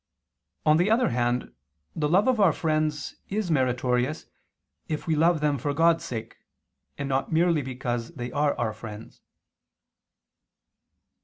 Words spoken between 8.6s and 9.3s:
friends.